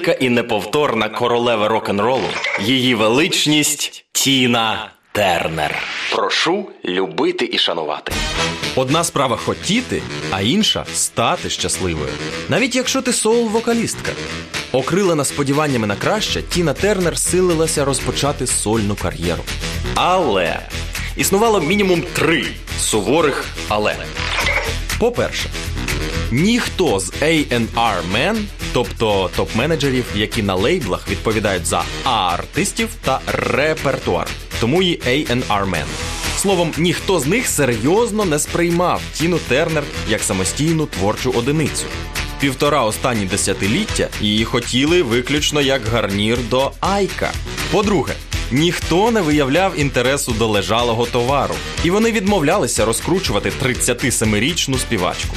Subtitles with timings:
[0.00, 2.28] велика і неповторна королева рок-н-ролу,
[2.60, 5.82] її величність Тіна Тернер.
[6.12, 8.12] Прошу любити і шанувати.
[8.76, 12.12] Одна справа хотіти, а інша стати щасливою.
[12.48, 14.12] Навіть якщо ти соул-вокалістка.
[14.72, 19.42] Окрилена сподіваннями на краще, Тіна Тернер силилася розпочати сольну кар'єру.
[19.94, 20.58] Але
[21.16, 22.46] існувало мінімум три
[22.80, 23.96] суворих але.
[24.98, 25.48] По-перше,
[26.30, 28.36] ніхто з A&R Men,
[28.72, 34.28] тобто топ-менеджерів, які на лейблах відповідають за артистів та репертуар,
[34.60, 35.84] тому і A&R Men.
[36.38, 41.84] Словом, ніхто з них серйозно не сприймав Тіну Тернер як самостійну творчу одиницю.
[42.40, 47.32] Півтора останні десятиліття її хотіли виключно як гарнір до Айка.
[47.70, 48.12] По-друге,
[48.50, 55.36] ніхто не виявляв інтересу до лежалого товару, і вони відмовлялися розкручувати 37-річну співачку.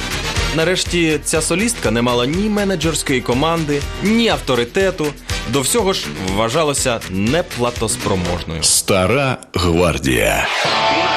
[0.56, 5.06] Нарешті ця солістка не мала ні менеджерської команди, ні авторитету.
[5.48, 6.06] До всього ж
[6.36, 8.62] вважалося неплатоспроможною.
[8.62, 10.48] Стара гвардія.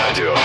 [0.08, 0.36] Радіо.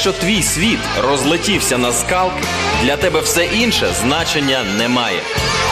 [0.00, 2.42] Якщо твій світ розлетівся на скалки,
[2.82, 5.20] для тебе все інше значення не має.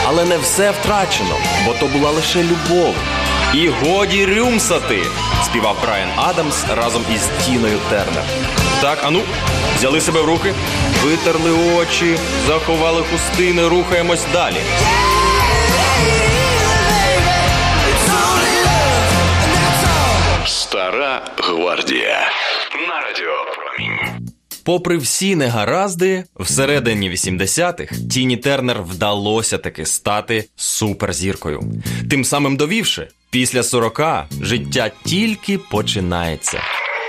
[0.07, 1.35] Але не все втрачено,
[1.65, 2.95] бо то була лише любов.
[3.53, 5.01] І годі рюмсати,
[5.45, 8.23] співав Брайан Адамс разом із Тіною Тернер.
[8.81, 9.21] Так, ану,
[9.75, 10.53] взяли себе в руки,
[11.03, 12.17] витерли очі,
[12.47, 14.61] заховали хустини, рухаємось далі.
[20.45, 22.31] Стара гвардія.
[22.87, 23.48] На радіо.
[24.63, 31.63] Попри всі негаразди, всередині 80-х Тіні Тернер вдалося таки стати суперзіркою.
[32.09, 34.01] Тим самим довівши, після 40
[34.41, 36.61] життя тільки починається.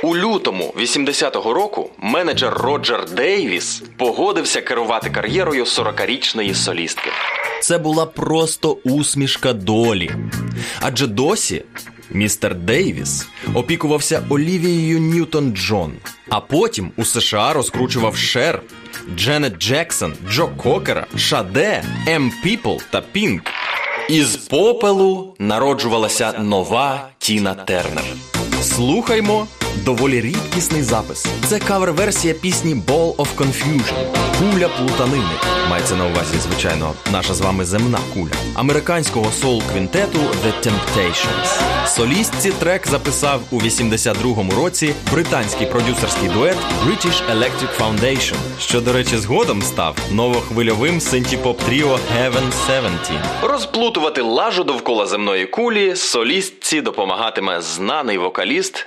[0.03, 7.11] У лютому 80-го року менеджер Роджер Дейвіс погодився керувати кар'єрою 40-річної солістки.
[7.63, 10.11] Це була просто усмішка долі.
[10.81, 11.63] Адже досі
[12.11, 15.93] містер Дейвіс опікувався Олівією Ньютон Джон,
[16.29, 18.63] а потім у США розкручував Шер,
[19.17, 23.43] Дженет Джексон, Джо Кокера, Sade, M People та Пінк.
[24.09, 28.05] Із попелу народжувалася нова Тіна Тернер.
[28.63, 29.47] Слухаймо
[29.85, 31.27] доволі рідкісний запис.
[31.47, 35.31] Це кавер-версія пісні Ball of Confusion Куля плутанини.
[35.71, 41.87] Мається на увазі, звичайно, наша з вами земна куля американського соул-квінтету The Temptations.
[41.87, 46.57] Солістці трек записав у 82-му році британський продюсерський дует
[46.87, 53.11] British Electric Foundation, що, до речі, згодом став новохвильовим синтіпоп тріо Heaven 17.
[53.43, 58.87] Розплутувати лажу довкола земної кулі солістці допомагатиме знаний вокаліст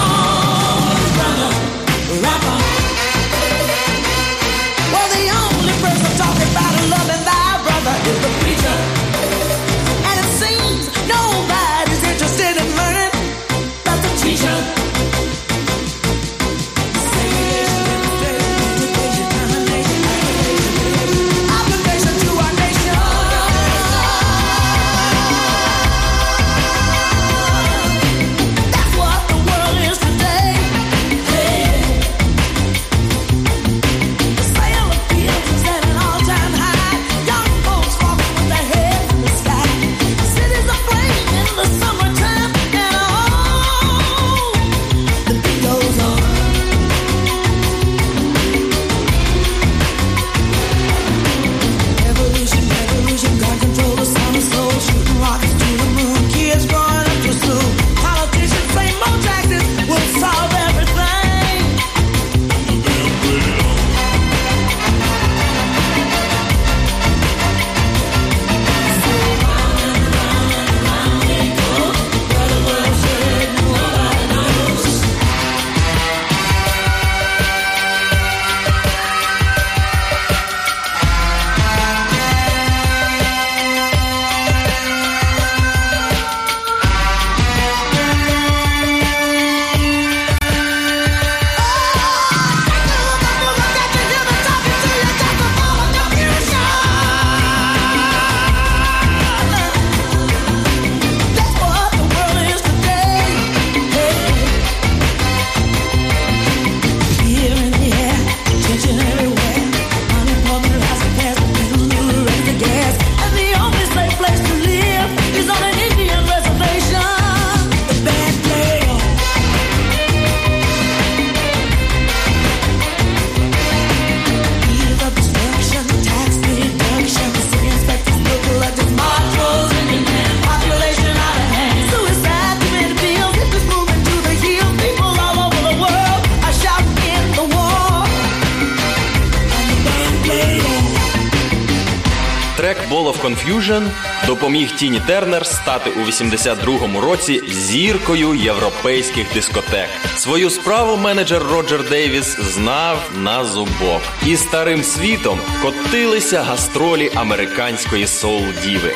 [144.51, 149.89] допоміг Тіні Тернер стати у 82-му році зіркою європейських дискотек.
[150.17, 154.01] Свою справу менеджер Роджер Дейвіс знав на зубок.
[154.27, 158.93] І старим світом котилися гастролі американської соул-діви.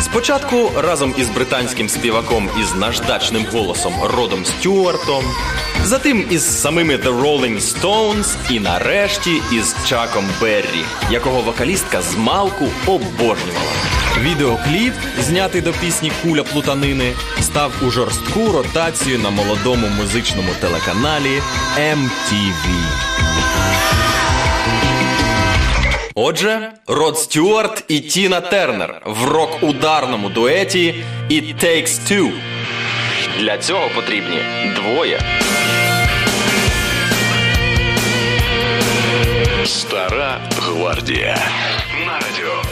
[0.00, 5.24] Спочатку разом із британським співаком із наждачним голосом Родом Стюартом,
[5.84, 12.68] затим із самими The Rolling Stones і нарешті із Чаком Беррі, якого вокалістка з малку
[12.86, 13.72] обожнювала.
[14.20, 21.42] Відеокліп, знятий до пісні Куля плутанини, став у жорстку ротацію на молодому музичному телеканалі
[21.78, 22.68] MTV.
[26.14, 30.94] Отже, Род Стюарт і Тіна Тернер в рок-ударному дуеті
[31.30, 32.30] «It Takes Two».
[33.38, 34.38] Для цього потрібні
[34.74, 35.20] двоє.
[39.64, 41.36] Стара гвардія.
[42.06, 42.62] На радіо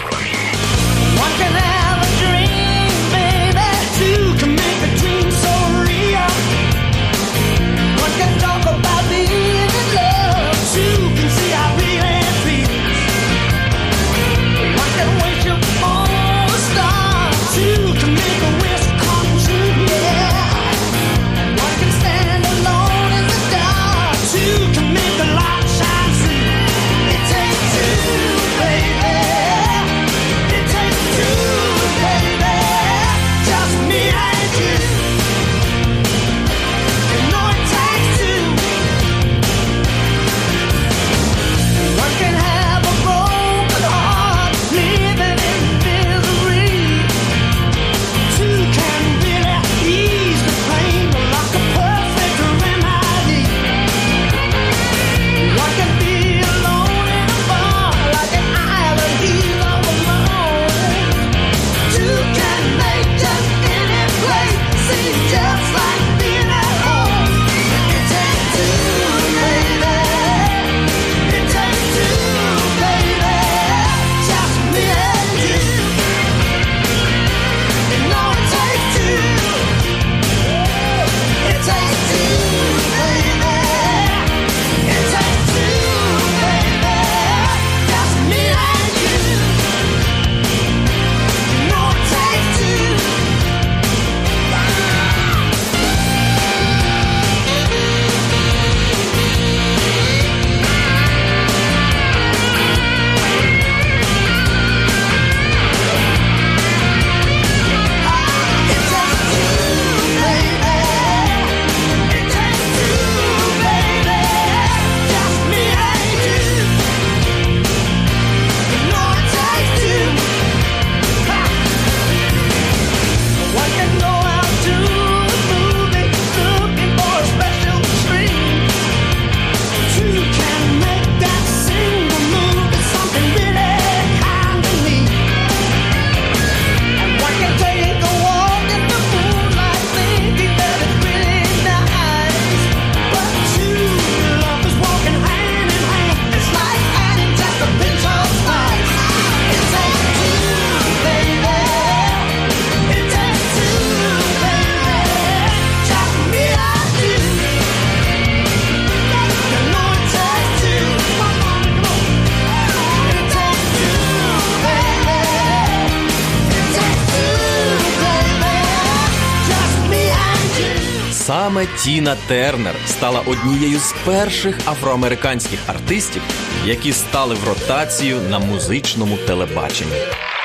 [171.61, 176.23] Саме Тіна Тернер стала однією з перших афроамериканських артистів,
[176.67, 179.93] які стали в ротацію на музичному телебаченні.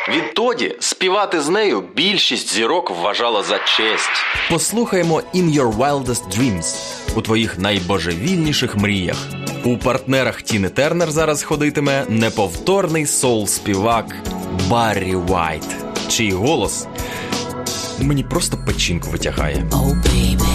[0.09, 4.11] Відтоді співати з нею більшість зірок вважала за честь.
[4.49, 6.75] Послухаємо «In Your Wildest Dreams»
[7.15, 9.17] у твоїх найбожевільніших мріях.
[9.63, 14.15] У партнерах Тіни Тернер зараз ходитиме неповторний сол-співак
[14.69, 15.67] Баррі Уайт,
[16.09, 16.87] чий голос
[17.99, 19.65] мені просто печінку витягає.
[19.71, 20.54] Oh, baby.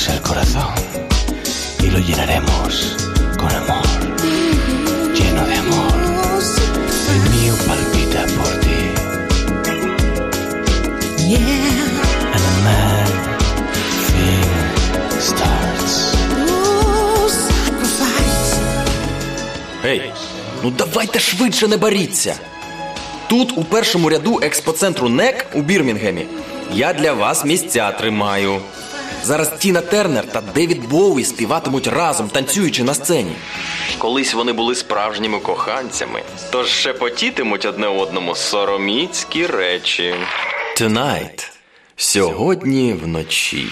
[0.00, 0.74] abriremos el corazón
[1.82, 2.96] y lo llenaremos
[3.38, 3.84] con amor,
[5.14, 5.92] lleno de amor.
[7.10, 8.80] El mío palpita por ti.
[11.28, 11.40] Yeah.
[12.34, 13.12] And a mad
[14.08, 14.50] thing
[15.20, 16.16] starts.
[19.82, 20.12] Гей,
[20.62, 22.36] ну давайте швидше не боріться.
[23.28, 26.26] Тут, у першому ряду експоцентру НЕК у Бірмінгемі,
[26.72, 28.60] я для вас місця тримаю.
[29.24, 33.32] Зараз Тіна Тернер та Девід Боуі співатимуть разом, танцюючи на сцені.
[33.98, 40.14] Колись вони були справжніми коханцями, тож шепотітимуть одне одному сороміцькі речі.
[40.80, 41.50] Tonight.
[41.96, 43.66] Сьогодні вночі.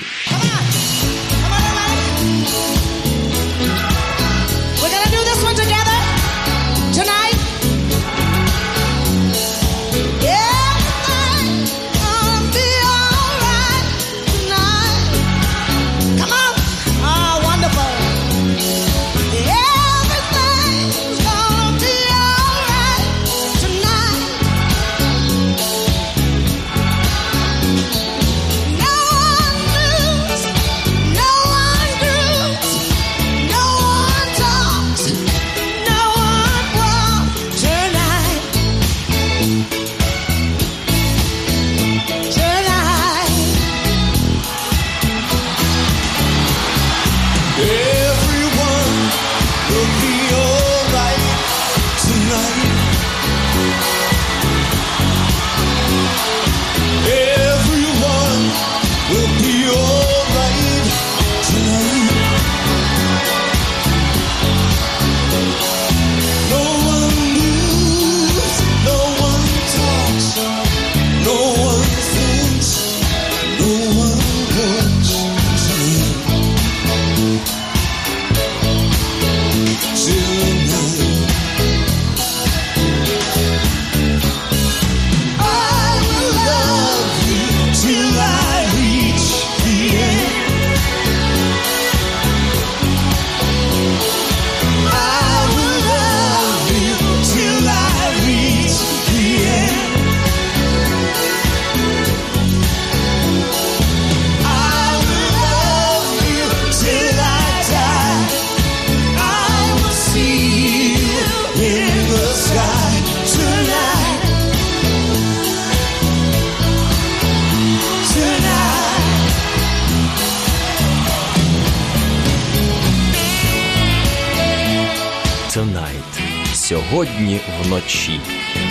[127.89, 128.21] Сьогодні.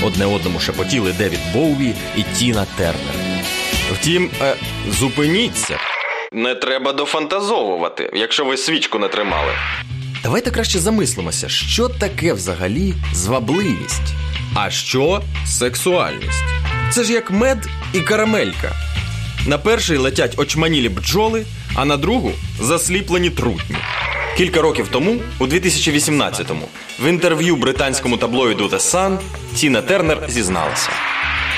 [0.04, 3.16] Одне одному шепотіли Девід Боуі і Тіна Тернер.
[3.94, 4.56] Втім, е,
[4.90, 5.78] зупиніться.
[6.32, 9.52] Не треба дофантазовувати, якщо ви свічку не тримали.
[10.24, 14.14] Давайте краще замислимося, що таке взагалі звабливість,
[14.56, 16.44] а що сексуальність.
[16.92, 18.76] Це ж як мед і карамелька.
[19.48, 23.76] На перший летять очманілі бджоли, а на другу засліплені трутні.
[24.38, 26.68] Кілька років тому, у 2018-му,
[27.00, 29.18] в інтерв'ю британському таблоїду The Sun
[29.56, 30.90] Тіна Тернер зізналася.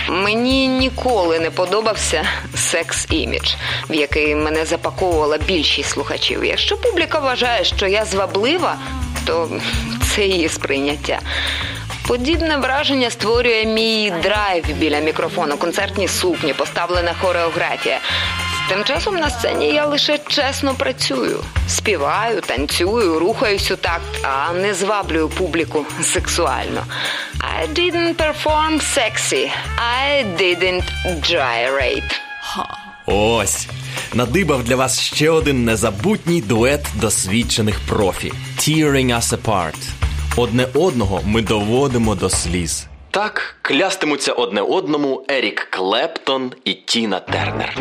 [0.09, 2.23] Мені ніколи не подобався
[2.55, 3.53] секс-імідж,
[3.89, 6.45] в який мене запаковувала більшість слухачів.
[6.45, 8.75] Якщо публіка вважає, що я зваблива,
[9.25, 9.49] то
[10.15, 11.19] це її сприйняття.
[12.07, 17.99] Подібне враження створює мій драйв біля мікрофону, концертні сукні, поставлена хореографія.
[18.69, 24.73] Тим часом на сцені я лише чесно працюю, співаю, танцюю, рухаюсь у такт, а не
[24.73, 26.85] зваблюю публіку сексуально.
[27.39, 29.51] I didn't perform sexy,
[30.05, 32.11] I didn't gyrate.
[33.05, 33.67] Ось
[34.13, 39.89] надибав для вас ще один незабутній дует досвідчених профі Tearing Us Apart.
[40.37, 42.87] Одне одного ми доводимо до сліз.
[43.11, 47.77] Так клястимуться одне одному Ерік Клептон і Тіна Тернер.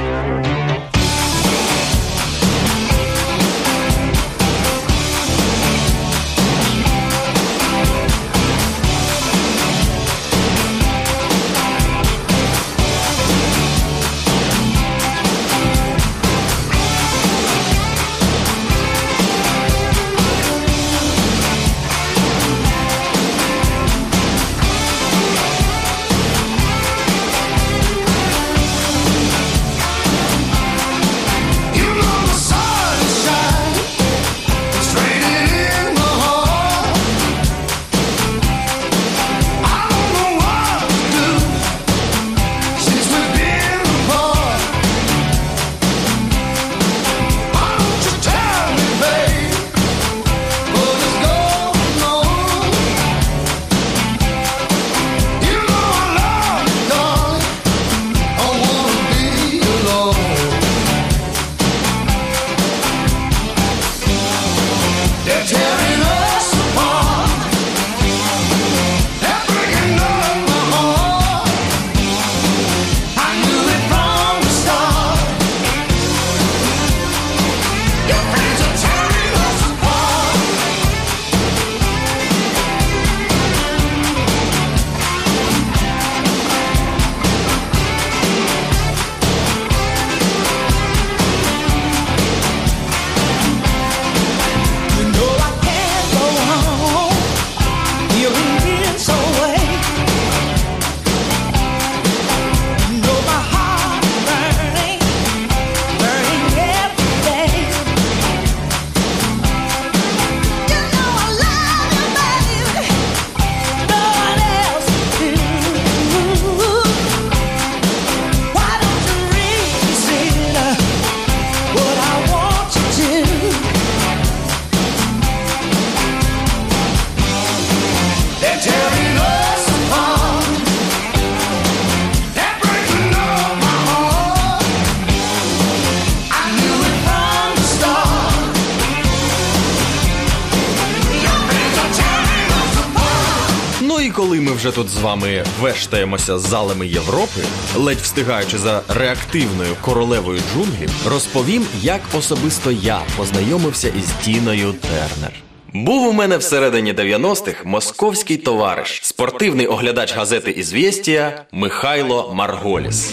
[144.89, 147.41] Тут з вами вештаємося залами Європи,
[147.77, 155.33] ледь встигаючи за реактивною королевою джунглів, розповім, як особисто я познайомився із Тіною Тернер.
[155.73, 163.13] Був у мене всередині 90-х московський товариш, спортивний оглядач газети «Ізвєстія» Михайло Марголіс.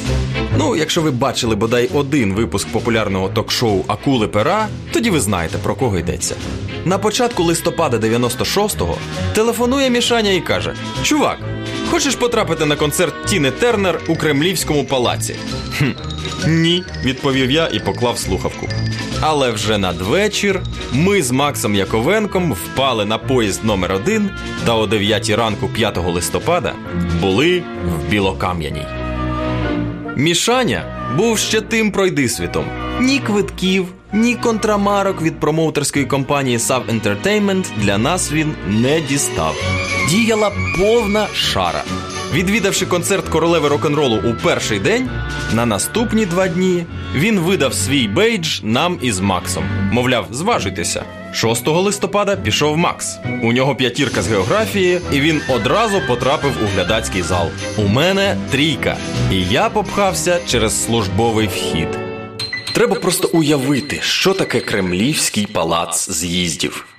[0.57, 5.75] Ну, якщо ви бачили бодай один випуск популярного ток-шоу Акули Пера, тоді ви знаєте про
[5.75, 6.35] кого йдеться.
[6.85, 8.97] На початку листопада 96-го
[9.33, 11.38] телефонує Мішаня і каже: Чувак,
[11.91, 15.36] хочеш потрапити на концерт Тіни Тернер у Кремлівському палаці?
[15.78, 15.89] Хм,
[16.48, 18.67] ні, відповів я і поклав слухавку.
[19.21, 20.62] Але вже надвечір
[20.93, 24.30] ми з Максом Яковенком впали на поїзд номер 1
[24.65, 26.74] та о 9 ранку 5 листопада
[27.21, 28.86] були в Білокам'яній.
[30.15, 30.84] Мішаня
[31.17, 32.65] був ще тим пройдисвітом.
[33.00, 39.56] Ні квитків, ні контрамарок від промоутерської компанії Sav Entertainment для нас він не дістав.
[40.09, 41.83] Діяла повна шара.
[42.33, 45.09] Відвідавши концерт королеви рок-н-ролу у перший день,
[45.53, 49.63] на наступні два дні він видав свій бейдж нам із Максом.
[49.91, 51.03] Мовляв, зважуйтеся.
[51.33, 53.17] 6 листопада пішов Макс.
[53.43, 57.49] У нього п'ятірка з географії, і він одразу потрапив у глядацький зал.
[57.77, 58.97] У мене трійка,
[59.31, 61.87] і я попхався через службовий вхід.
[62.73, 66.94] Треба просто уявити, що таке Кремлівський палац з'їздів.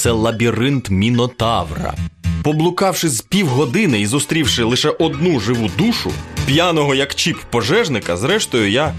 [0.00, 1.94] Це лабіринт Мінотавра.
[2.42, 6.12] Поблукавши з півгодини і зустрівши лише одну живу душу,
[6.46, 8.94] п'яного як чіп пожежника, зрештою я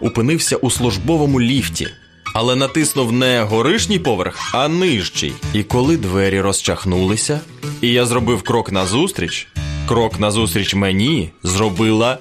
[0.00, 1.88] опинився у службовому ліфті,
[2.34, 5.32] але натиснув не горишній поверх, а нижчий.
[5.54, 7.40] І коли двері розчахнулися,
[7.80, 9.48] і я зробив крок назустріч,
[9.88, 12.18] крок назустріч мені зробила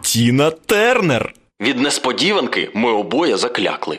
[0.00, 1.34] Тіна Тернер.
[1.60, 3.98] Від несподіванки ми обоє заклякли.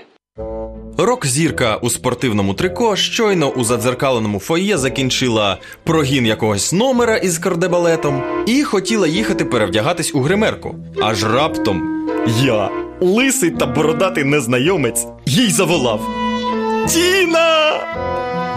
[0.97, 8.63] Рок-зірка у спортивному трико щойно у задзеркаленому фоє закінчила прогін якогось номера із кардебалетом і
[8.63, 10.75] хотіла їхати перевдягатись у гримерку.
[11.02, 12.06] Аж раптом
[12.43, 16.02] я, лисий та бородатий незнайомець, їй заволав.
[16.88, 17.60] Тіна!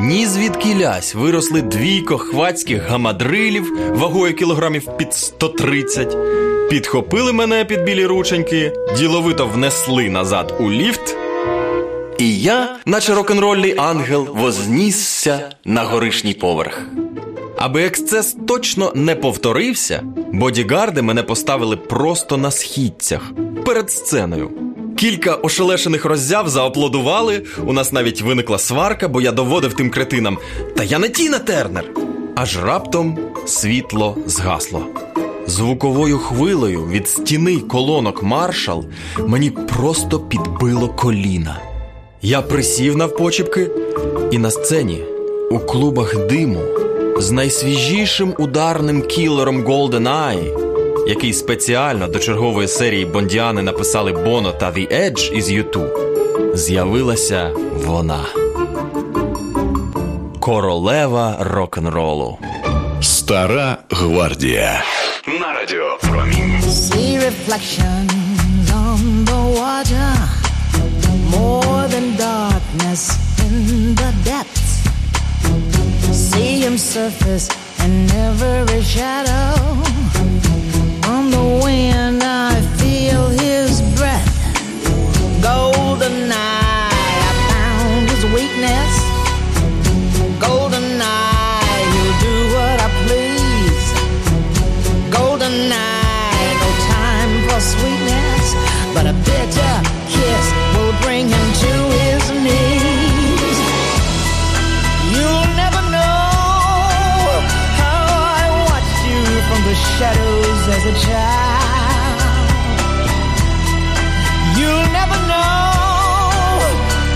[0.00, 6.16] Ні звідки лясь виросли двійко хвацьких гамадрилів вагою кілограмів під 130,
[6.70, 11.16] підхопили мене під білі рученьки, діловито внесли назад у ліфт.
[12.22, 16.80] І я, наче рок-н-рольний ангел, вознісся на горишній поверх.
[17.56, 23.32] Аби ексцес точно не повторився, бодігарди мене поставили просто на східцях
[23.66, 24.50] перед сценою.
[24.96, 27.42] Кілька ошелешених роззяв зааплодували.
[27.66, 30.38] У нас навіть виникла сварка, бо я доводив тим кретинам.
[30.76, 31.84] Та я не Тіна Тернер.
[32.36, 34.86] Аж раптом світло згасло.
[35.46, 38.84] Звуковою хвилею від стіни колонок маршал
[39.26, 41.71] мені просто підбило коліна.
[42.24, 43.70] Я присів навпочіпки,
[44.30, 45.04] і на сцені,
[45.50, 46.60] у клубах диму,
[47.18, 50.58] з найсвіжішим ударним кілером GoldenEye,
[51.08, 55.90] який спеціально до чергової серії Бондіани написали Боно та The Edge із YouTube,
[56.54, 57.50] з'явилася
[57.84, 58.24] вона.
[60.40, 62.38] Королева рок-н-ролу.
[63.00, 64.84] Стара гвардія.
[65.40, 66.60] На радіо Промінь.
[66.62, 68.12] See reflections
[68.72, 70.21] on the water,
[72.02, 73.10] more darkness
[73.44, 74.82] in the depths.
[76.12, 77.48] See him surface
[77.84, 79.60] in every shadow.
[81.12, 84.30] On the wind, I feel his breath.
[85.42, 88.92] Golden eye, I found his weakness.
[90.40, 93.86] Golden eye, he'll do what I please.
[95.18, 98.46] Golden eye, no time for sweetness,
[98.94, 99.74] but a bitter
[100.08, 101.81] kiss will bring him to
[110.84, 112.20] as a child.
[114.58, 116.58] You'll never know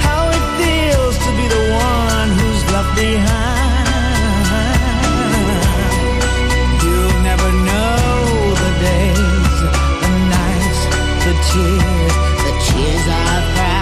[0.06, 3.86] how it feels to be the one who's left behind.
[6.84, 9.58] You'll never know the days,
[10.02, 10.80] the nights,
[11.26, 12.14] the tears,
[12.46, 13.75] the tears I've cried.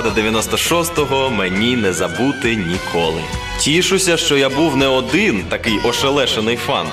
[0.00, 3.22] Листопада 96-го мені не забути ніколи.
[3.60, 6.86] Тішуся, що я був не один такий ошелешений фан.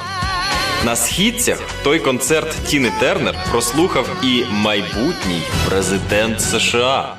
[0.85, 7.13] На східцях той концерт Тіни Тернер прослухав і майбутній президент США.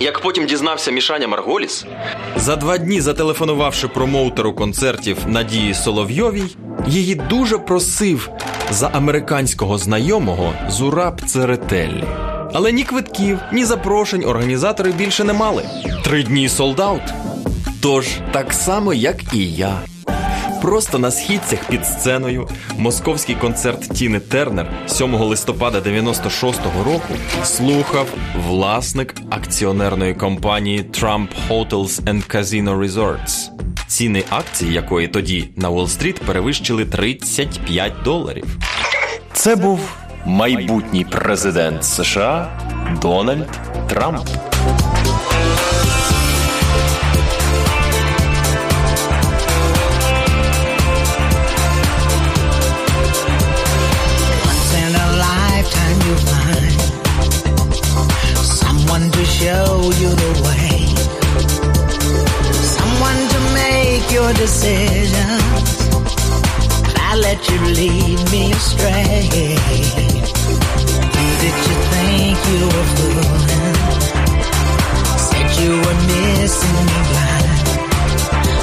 [0.00, 1.86] Як потім дізнався Мішаня Марголіс,
[2.36, 8.30] за два дні зателефонувавши промоутеру концертів Надії Соловйовій, її дуже просив
[8.70, 12.04] за американського знайомого Зураб Церетеллі.
[12.54, 15.62] Але ні квитків, ні запрошень організатори більше не мали.
[16.04, 17.02] Три дні солдаут.
[17.80, 19.80] Тож так само, як і я.
[20.62, 28.06] Просто на східцях під сценою московський концерт Тіни Тернер 7 листопада 96-го року слухав
[28.48, 33.48] власник акціонерної компанії Trump Hotels and Casino Resorts,
[33.86, 38.44] ціни акцій якої тоді на Уолл-стріт перевищили 35 доларів.
[39.32, 39.80] Це був
[40.27, 42.49] майбутній президент США
[43.01, 43.49] Дональд
[43.87, 44.29] Трамп.
[54.49, 56.79] Once in a lifetime you find
[58.61, 59.67] someone to show
[60.01, 60.77] you the way,
[62.77, 65.43] someone to make your decisions.
[67.09, 70.16] I let you lead me astray.
[71.48, 73.76] Did you think you were fooling?
[75.28, 77.66] Said you were missing me blind.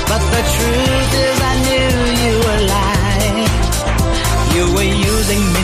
[0.09, 3.49] But the truth is, I knew you were lying.
[4.55, 5.63] You were using me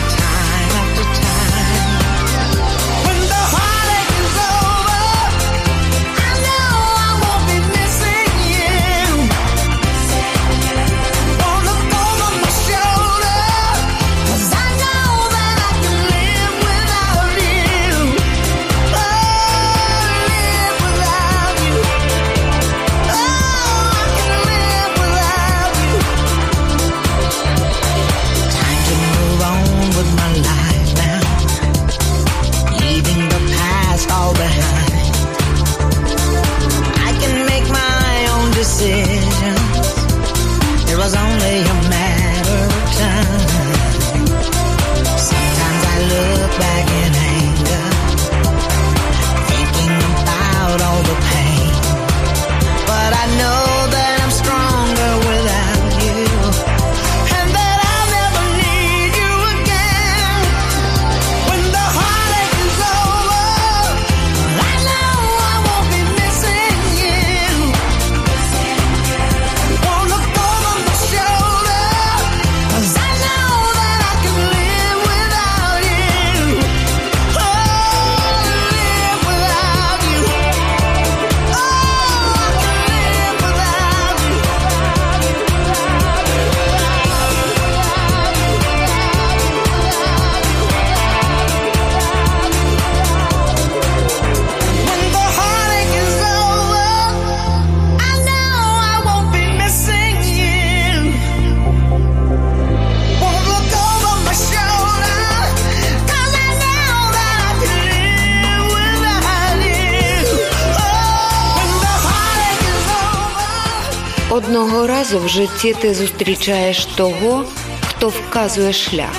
[115.12, 117.44] разу в житті ти зустрічаєш того,
[117.86, 119.14] хто вказує шлях,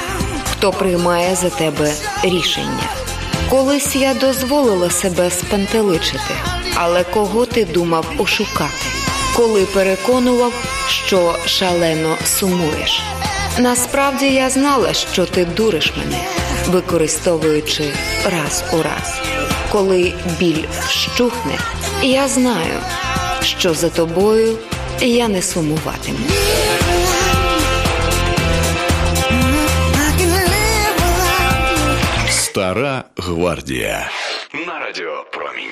[0.52, 2.90] хто приймає за тебе рішення.
[3.50, 6.34] Колись я дозволила себе спантеличити,
[6.76, 8.86] але кого ти думав ошукати,
[9.36, 10.54] коли переконував,
[10.88, 13.02] що шалено сумуєш.
[13.58, 16.24] Насправді я знала, що ти дуриш мене,
[16.68, 17.84] використовуючи
[18.26, 19.22] раз у раз.
[19.72, 21.58] Коли біль вщухне,
[22.02, 22.80] я знаю,
[23.42, 24.58] що за тобою
[25.08, 26.18] я не сумуватиму.
[32.30, 34.10] Стара гвардія.
[34.68, 35.70] На радіо Промінь.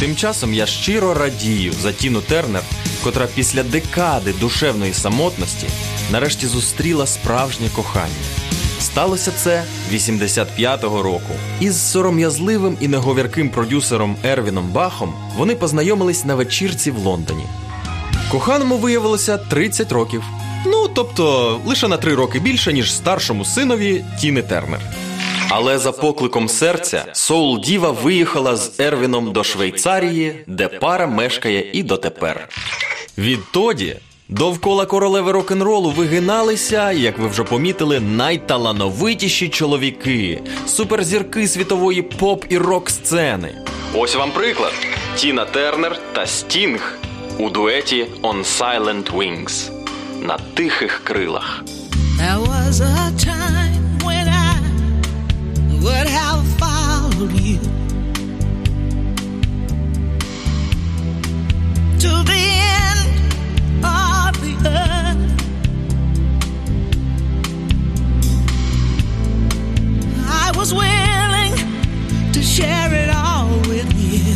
[0.00, 2.62] Тим часом я щиро радію за Тіну Тернер,
[3.04, 5.66] котра після декади душевної самотності
[6.12, 8.51] нарешті зустріла справжнє кохання.
[8.82, 11.32] Сталося це 85-го року.
[11.60, 17.44] Із сором'язливим і неговірким продюсером Ервіном Бахом вони познайомились на вечірці в Лондоні.
[18.30, 20.22] Коханому виявилося 30 років.
[20.66, 24.80] Ну, тобто лише на 3 роки більше, ніж старшому синові Тіни Тернер.
[25.48, 31.82] Але за покликом серця Соул Діва виїхала з Ервіном до Швейцарії, де пара мешкає і
[31.82, 32.48] дотепер.
[33.18, 33.96] Відтоді
[34.28, 43.54] довкола королеви рок-н-ролу вигиналися, як ви вже помітили, найталановитіші чоловіки, суперзірки світової поп і рок-сцени.
[43.94, 44.72] Ось вам приклад:
[45.16, 46.98] Тіна Тернер та Стінг
[47.38, 49.70] у дуеті On Silent Wings
[50.26, 51.62] на тихих крилах.
[52.18, 54.54] There was a time when I
[55.84, 56.31] would have
[70.62, 71.54] was willing
[72.32, 74.32] to share it all with you.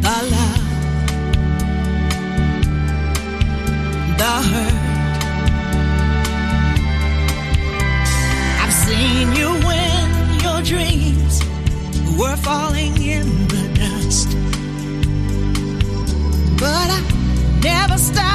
[0.00, 0.66] The love,
[4.20, 4.78] the hurt.
[8.62, 10.06] I've seen you when
[10.40, 11.34] your dreams
[12.18, 14.30] were falling in the dust.
[16.58, 17.00] But I
[17.62, 18.31] never stopped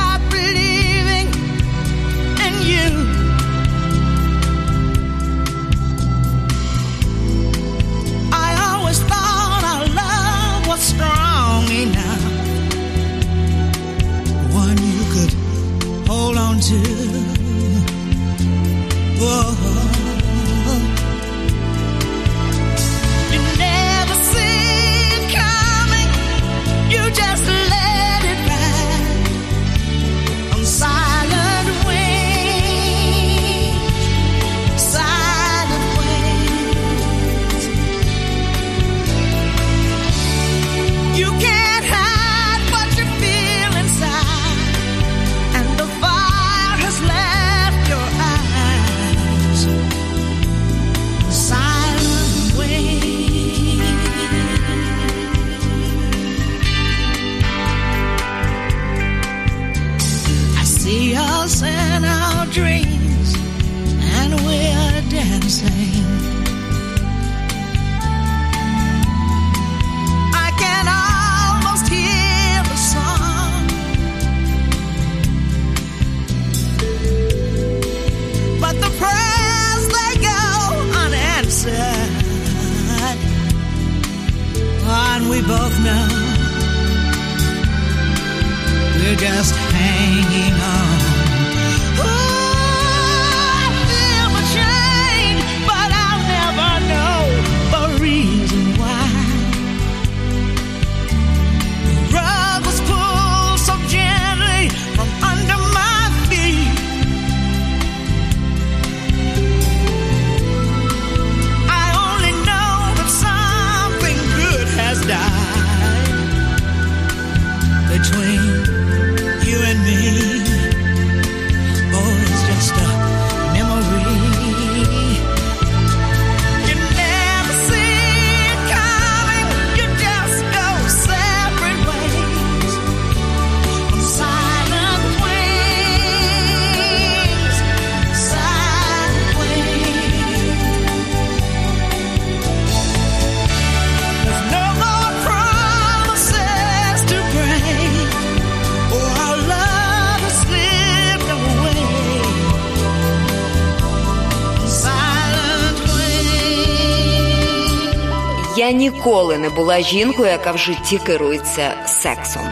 [159.17, 162.43] ніколи не була жінкою, яка в житті керується сексом.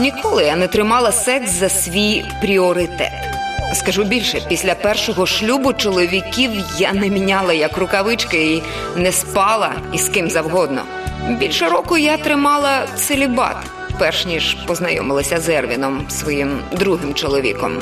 [0.00, 3.12] Ніколи я не тримала секс за свій пріоритет.
[3.74, 8.62] Скажу більше, після першого шлюбу чоловіків я не міняла як рукавички і
[8.96, 10.82] не спала із ким завгодно.
[11.28, 13.56] Більше року я тримала целібат,
[13.98, 17.72] перш ніж познайомилася з Ервіном, своїм другим чоловіком.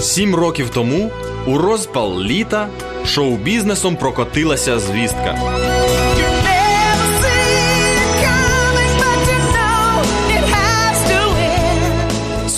[0.00, 1.10] Сім років тому
[1.46, 2.68] у розпал літа
[3.06, 5.63] шоу-бізнесом прокотилася звістка.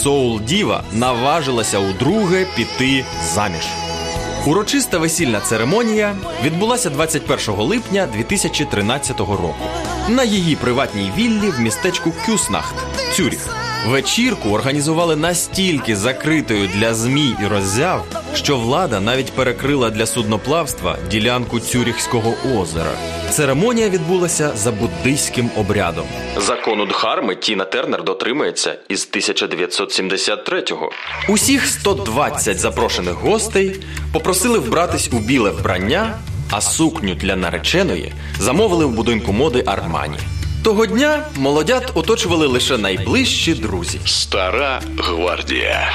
[0.06, 3.04] Соул Діва наважилася удруге піти
[3.34, 3.66] заміж.
[4.46, 9.54] Урочиста весільна церемонія відбулася 21 липня 2013 року.
[10.08, 12.74] на її приватній віллі в містечку Кюснахт,
[13.12, 13.56] Цюріх.
[13.86, 18.04] Вечірку організували настільки закритою для змі і роззяв,
[18.34, 22.92] що влада навіть перекрила для судноплавства ділянку Цюріхського озера.
[23.30, 26.04] Церемонія відбулася за буддийським обрядом.
[26.36, 30.90] Закону Дхарми Тіна Тернер дотримується із 1973-го.
[31.28, 33.76] Усіх 120 запрошених гостей
[34.12, 36.18] попросили вбратись у біле вбрання,
[36.50, 40.18] а сукню для нареченої замовили в будинку моди Армані.
[40.64, 44.00] Того дня молодят оточували лише найближчі друзі.
[44.04, 45.90] Стара гвардія.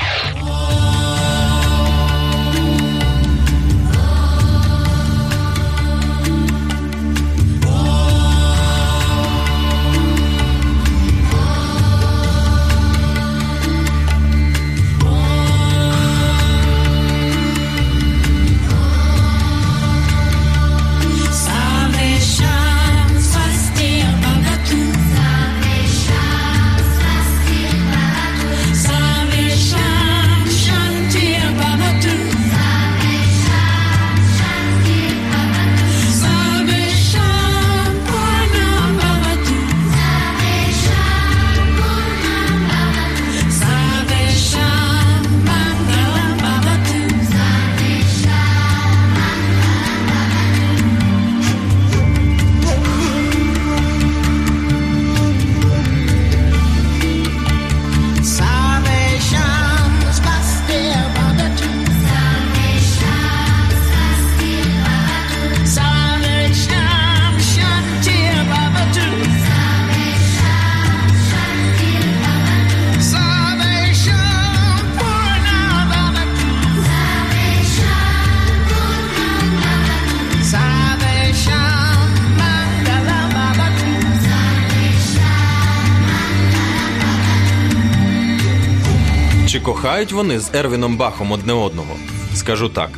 [90.01, 91.95] Кохають вони з Ервіном Бахом одне одного?
[92.35, 92.89] Скажу так: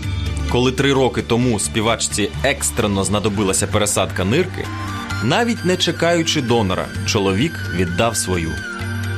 [0.50, 4.66] коли три роки тому співачці екстрено знадобилася пересадка нирки,
[5.24, 8.52] навіть не чекаючи донора, чоловік віддав свою.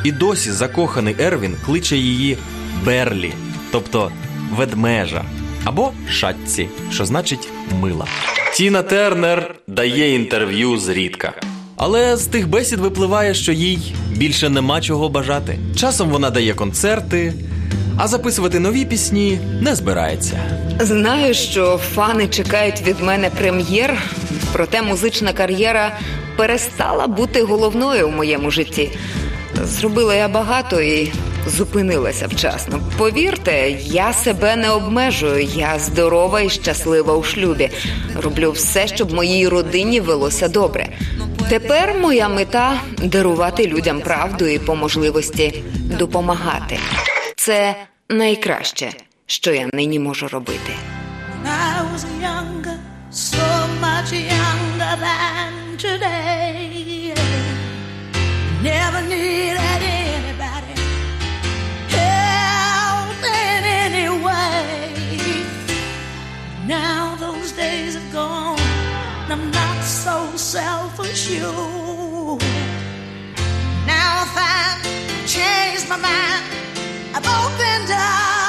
[0.04, 2.38] І досі закоханий Ервін кличе її
[2.86, 3.34] Берлі,
[3.72, 4.12] тобто
[4.52, 5.26] ведмежа,
[5.64, 7.50] або шатці, що значить
[7.82, 8.06] мила.
[8.54, 11.34] Тіна Тернер дає інтерв'ю зрідка.
[11.78, 15.60] Але з тих бесід випливає, що їй більше нема чого бажати.
[15.76, 17.34] Часом вона дає концерти,
[17.98, 20.40] а записувати нові пісні не збирається.
[20.80, 24.02] Знаю, що фани чекають від мене прем'єр,
[24.54, 25.98] проте музична кар'єра
[26.38, 28.92] перестала бути головною в моєму житті.
[29.64, 31.12] Зробила я багато і
[31.48, 32.80] зупинилася вчасно.
[32.98, 35.44] Повірте, я себе не обмежую.
[35.44, 37.70] Я здорова і щаслива у шлюбі.
[38.24, 40.88] Роблю все, щоб моїй родині велося добре.
[41.50, 45.64] Тепер моя мета дарувати людям правду і по можливості
[46.00, 46.78] допомагати.
[47.46, 47.76] Це
[48.10, 48.94] найкраще,
[49.26, 50.74] що я нині можу робити.
[51.44, 51.76] I.
[58.72, 59.82] Never needed
[60.12, 60.76] anybody
[61.98, 64.82] help in any way.
[66.78, 68.60] Now those days are gone.
[69.34, 70.16] I'm not so
[70.56, 72.42] self-assured.
[73.92, 74.82] Now if I've
[75.36, 76.46] changed my mind,
[77.18, 78.45] I've opened up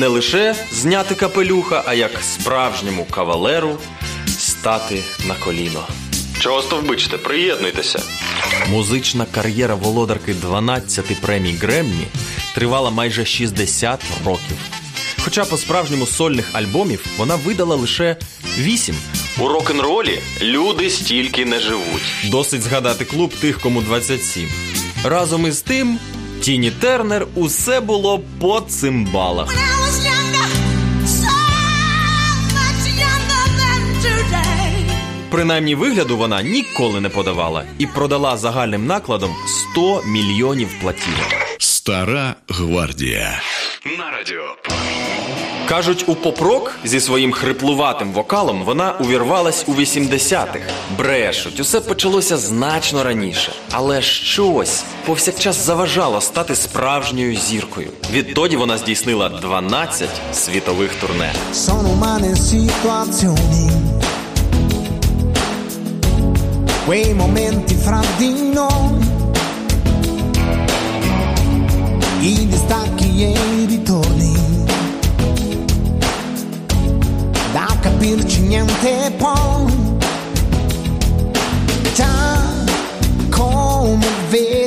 [0.00, 3.78] не лише зняти капелюха, а як справжньому кавалеру
[4.38, 5.86] стати на коліно.
[6.38, 7.18] Чого стовбичите?
[7.18, 8.02] Приєднуйтеся.
[8.70, 12.06] Музична кар'єра володарки 12 премій Греммі
[12.54, 14.56] тривала майже 60 років.
[15.24, 18.16] Хоча по справжньому сольних альбомів вона видала лише
[18.58, 18.94] 8.
[19.38, 22.02] У рок-н-ролі люди стільки не живуть.
[22.30, 24.48] Досить згадати клуб тих, кому 27.
[25.04, 25.98] Разом із тим,
[26.40, 29.79] Тіні Тернер усе було по цимбалах.
[35.30, 39.30] Принаймні вигляду вона ніколи не подавала і продала загальним накладом
[39.72, 41.34] 100 мільйонів платівок.
[41.58, 43.40] Стара гвардія.
[43.98, 44.56] На радіо.
[45.68, 50.60] Кажуть, у поп-рок зі своїм хриплуватим вокалом вона увірвалась у 80-х.
[50.98, 53.52] Брешуть, усе почалося значно раніше.
[53.70, 57.88] Але щось повсякчас заважало стати справжньою зіркою.
[58.12, 61.32] Відтоді вона здійснила 12 світових турне.
[61.54, 63.89] Sono umane situazioni,
[66.90, 68.98] quei momenti fra di noi,
[72.18, 74.32] i distacchi e i ritorni,
[77.52, 79.98] da capirci niente poi,
[81.94, 82.42] già
[83.28, 84.59] come vedi,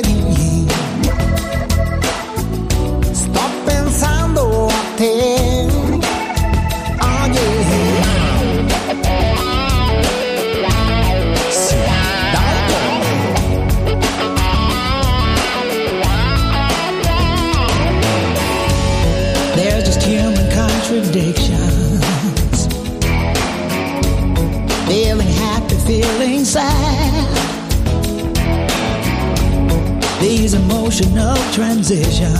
[30.74, 32.30] emotional transitions.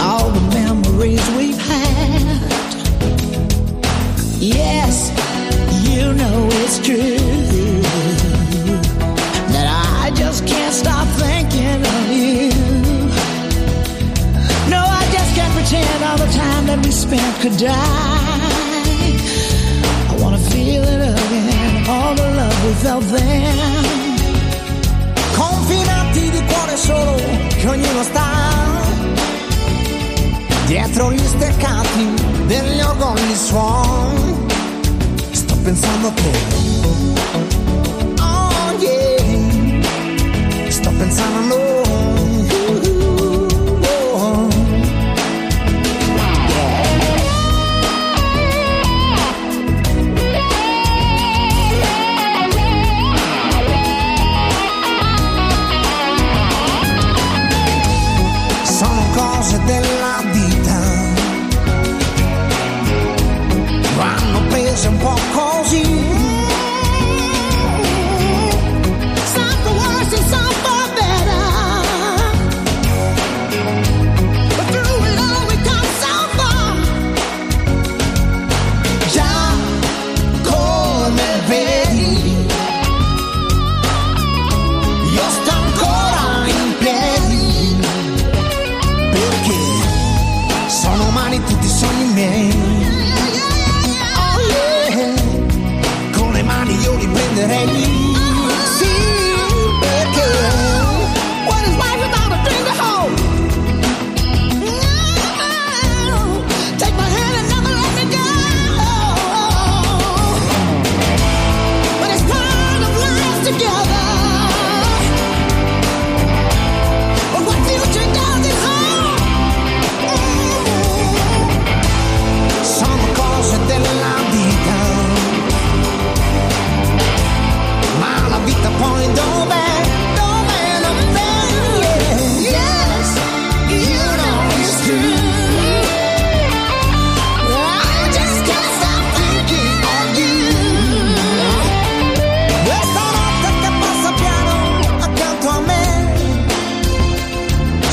[0.00, 2.42] All the memories we've had.
[4.40, 5.10] Yes,
[5.86, 7.18] you know it's true.
[9.52, 9.66] That
[10.02, 12.50] I just can't stop thinking of you.
[14.74, 18.40] No, I just can't pretend all the time that we spent could die.
[20.10, 24.01] I wanna feel it again, all the love we felt then.
[26.52, 27.14] Cuore solo,
[27.48, 28.30] che ognuno sta
[30.66, 32.14] dietro gli steccati
[32.46, 34.46] degli orgogli suon.
[35.30, 36.71] Sto pensando a te.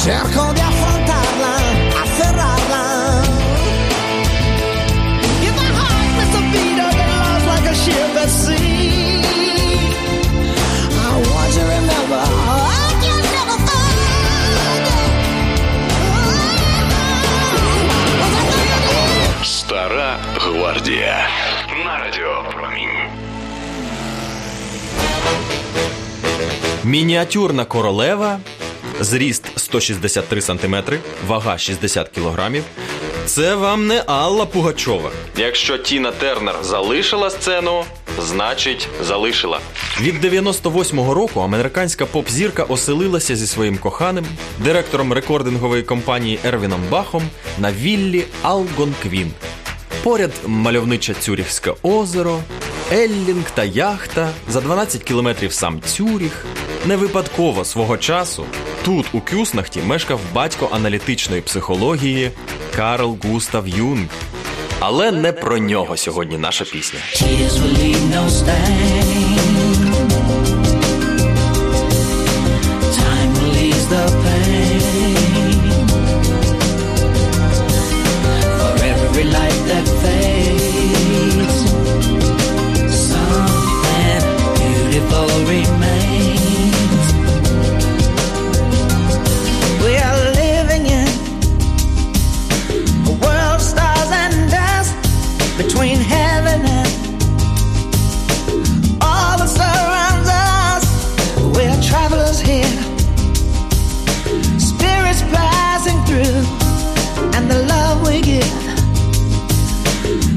[0.10, 1.53] Cerco di affrontarla,
[2.01, 2.84] afferrarla.
[5.47, 9.22] If my heart missed a beat of it lost like a ship at sea.
[11.05, 14.86] I want to remember, I can never forget.
[19.43, 21.28] Стара гвардія.
[21.86, 22.99] На радіо Промінь.
[26.84, 28.39] Мініатюрна королева,
[28.99, 30.76] зріст 163 см,
[31.28, 32.61] вага 60 кг.
[33.26, 35.11] Це вам не Алла Пугачова.
[35.38, 37.84] Якщо Тіна Тернер залишила сцену,
[38.20, 39.59] значить залишила.
[40.01, 44.26] Від 98-го року американська поп-зірка оселилася зі своїм коханим,
[44.57, 47.24] директором рекордингової компанії Ервіном Бахом
[47.59, 49.32] на віллі Алгонквін.
[50.03, 52.39] Поряд мальовниче Цюріхське озеро,
[52.91, 56.45] Еллінг та яхта, за 12 кілометрів сам Цюріх.
[56.86, 58.45] Не випадково свого часу
[58.86, 62.32] тут, у Кюснахті, мешкав батько аналітичної психології
[62.76, 64.08] Карл Густав Юнг.
[64.80, 67.00] Але не про нього сьогодні наша пісня.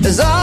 [0.02, 0.41] There's all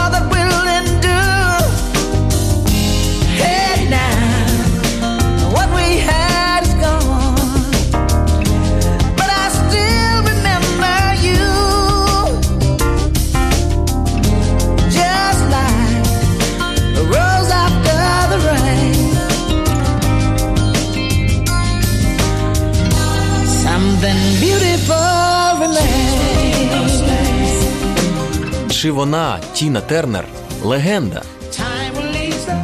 [28.79, 30.25] Чи вона, Тіна Тернер,
[30.63, 31.21] легенда?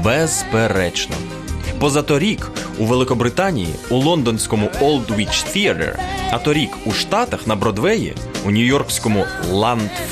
[0.04, 1.16] Безперечно.
[1.80, 5.96] Позаторік у Великобританії у лондонському Old Witch Theatre,
[6.32, 9.26] а торік у Штатах на Бродвеї у нью-йоркському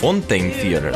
[0.02, 0.96] Fontaine Theatre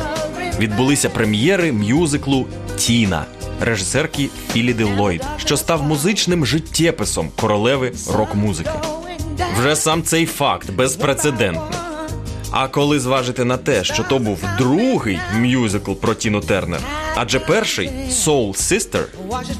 [0.59, 2.47] відбулися прем'єри мюзиклу
[2.77, 3.25] Тіна
[3.61, 8.71] режисерки Філіди Ллойд, що став музичним життєписом королеви рок-музики.
[9.59, 11.86] Вже сам цей факт безпрецедентний.
[12.59, 16.79] А коли зважити на те, що то був другий мюзикл про Тіну Тернер,
[17.15, 19.03] адже перший Soul Sister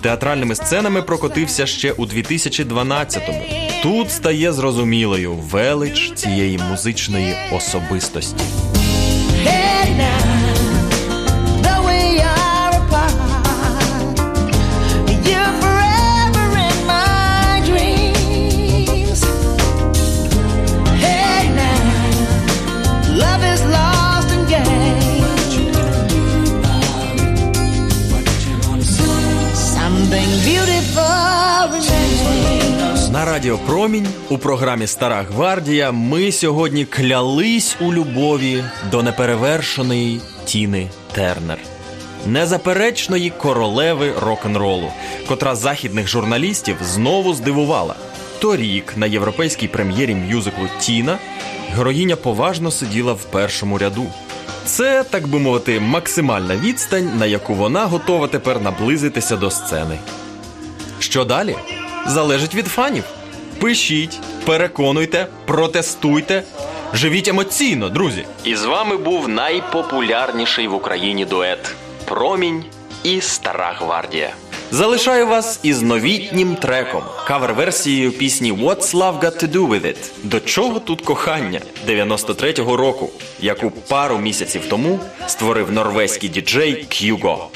[0.01, 3.43] театральними сценами прокотився ще у 2012-му.
[3.83, 8.43] Тут стає зрозумілою велич цієї музичної особистості.
[33.18, 40.89] На радіо Промінь у програмі Стара Гвардія ми сьогодні клялись у любові до неперевершеної Тіни
[41.11, 41.57] Тернер,
[42.26, 44.91] незаперечної королеви рок-н-ролу,
[45.28, 47.95] котра західних журналістів знову здивувала.
[48.39, 51.18] Торік на європейській прем'єрі мюзиклу Тіна
[51.76, 54.05] героїня поважно сиділа в першому ряду.
[54.65, 59.97] Це, так би мовити, максимальна відстань, на яку вона готова тепер наблизитися до сцени.
[60.99, 61.55] Що далі?
[62.07, 63.03] Залежить від фанів.
[63.59, 66.43] Пишіть, переконуйте, протестуйте,
[66.93, 68.25] живіть емоційно, друзі.
[68.43, 72.63] І з вами був найпопулярніший в Україні дует Промінь
[73.03, 74.29] і Стара Гвардія.
[74.71, 79.97] Залишаю вас із новітнім треком, кавер-версією пісні What's Love Got to Do With It?
[80.23, 87.49] До чого тут кохання 93-го року, яку пару місяців тому створив норвезький діджей К'юго.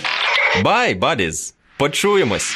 [0.63, 1.55] Бай, бадіз!
[1.77, 2.55] Почуємось!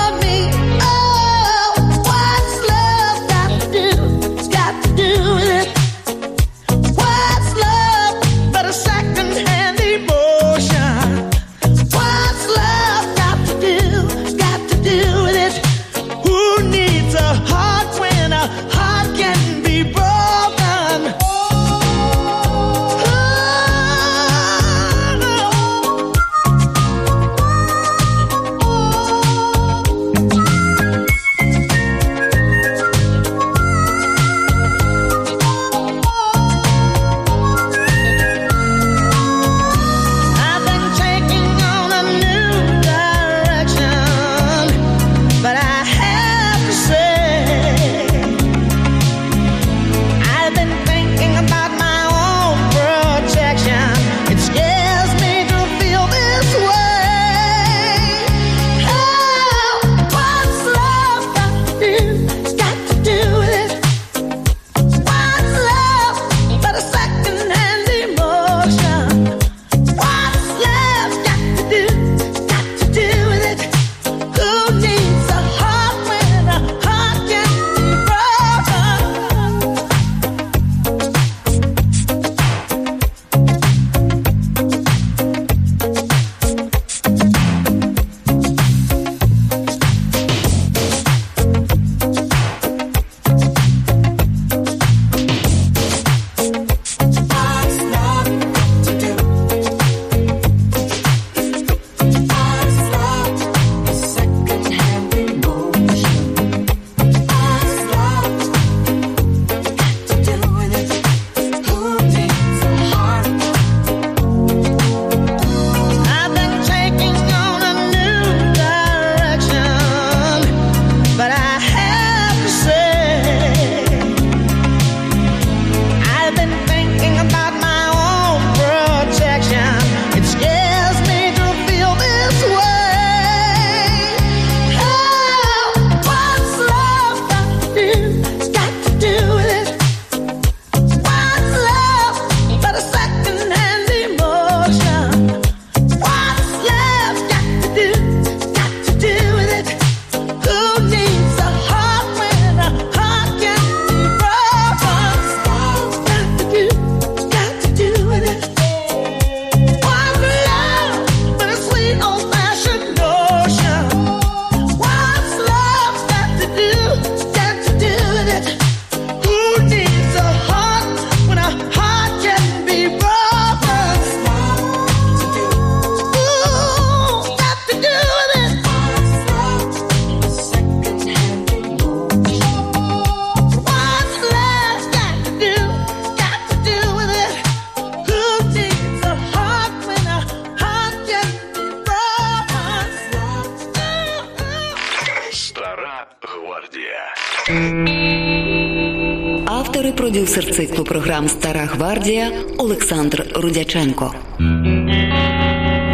[202.01, 204.13] Гвардія Олександр Рудяченко.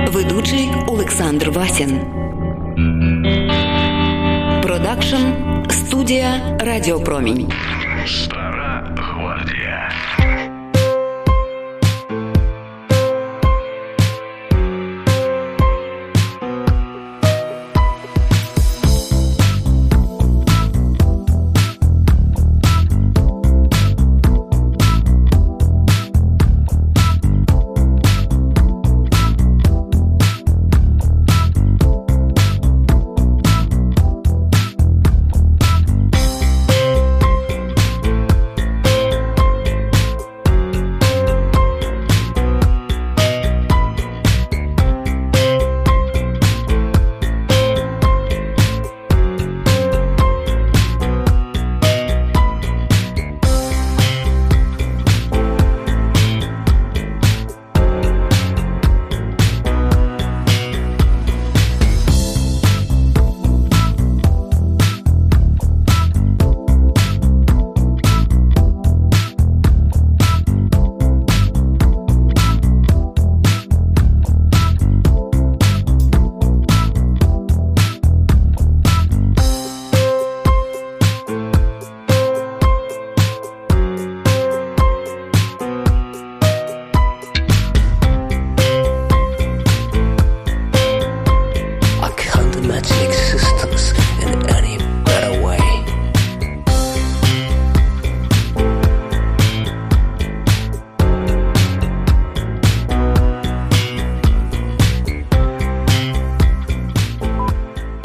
[0.07, 1.99] Ведучий Олександр Васін.
[4.63, 5.15] Продакшн
[5.69, 7.51] студія Радіопромінь.